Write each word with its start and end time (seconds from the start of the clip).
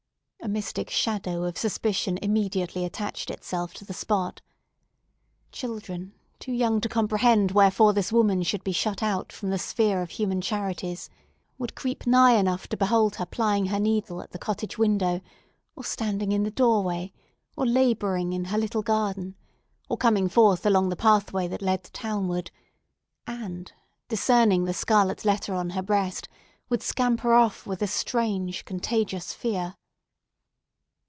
A 0.43 0.47
mystic 0.47 0.89
shadow 0.89 1.43
of 1.43 1.55
suspicion 1.55 2.17
immediately 2.19 2.83
attached 2.83 3.29
itself 3.29 3.75
to 3.75 3.85
the 3.85 3.93
spot. 3.93 4.41
Children, 5.51 6.15
too 6.39 6.51
young 6.51 6.81
to 6.81 6.89
comprehend 6.89 7.51
wherefore 7.51 7.93
this 7.93 8.11
woman 8.11 8.41
should 8.41 8.63
be 8.63 8.71
shut 8.71 9.03
out 9.03 9.31
from 9.31 9.51
the 9.51 9.59
sphere 9.59 10.01
of 10.01 10.09
human 10.09 10.41
charities, 10.41 11.11
would 11.59 11.75
creep 11.75 12.07
nigh 12.07 12.31
enough 12.33 12.67
to 12.69 12.75
behold 12.75 13.17
her 13.17 13.25
plying 13.27 13.67
her 13.67 13.79
needle 13.79 14.19
at 14.19 14.31
the 14.31 14.39
cottage 14.39 14.79
window, 14.79 15.21
or 15.75 15.83
standing 15.83 16.31
in 16.31 16.41
the 16.41 16.49
doorway, 16.51 17.13
or 17.55 17.65
labouring 17.67 18.33
in 18.33 18.45
her 18.45 18.57
little 18.57 18.81
garden, 18.81 19.35
or 19.89 19.95
coming 19.95 20.27
forth 20.27 20.65
along 20.65 20.89
the 20.89 20.95
pathway 20.95 21.47
that 21.47 21.61
led 21.61 21.83
townward, 21.93 22.49
and, 23.27 23.73
discerning 24.07 24.65
the 24.65 24.73
scarlet 24.73 25.23
letter 25.23 25.53
on 25.53 25.69
her 25.69 25.83
breast, 25.83 26.27
would 26.67 26.81
scamper 26.81 27.35
off 27.35 27.67
with 27.67 27.83
a 27.83 27.87
strange 27.87 28.65
contagious 28.65 29.33
fear. 29.35 29.75